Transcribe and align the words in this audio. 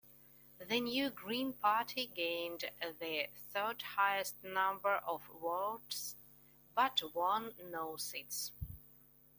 The 0.57 0.79
new 0.79 1.11
Green 1.11 1.53
Party 1.53 2.07
gained 2.07 2.65
the 2.99 3.27
third-highest 3.53 4.43
number 4.43 4.95
of 4.95 5.21
votes, 5.39 6.15
but 6.73 7.03
won 7.13 7.53
no 7.69 7.97
seats. 7.97 8.51